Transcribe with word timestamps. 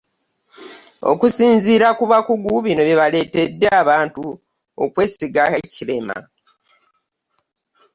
Okusinziira 1.11 1.87
ku 1.97 2.03
bakugu, 2.11 2.53
bino 2.65 2.81
by'ebyaleetedde 2.87 3.67
abantu 3.81 4.23
okwesiga 4.83 5.43
Hchilema. 5.51 6.17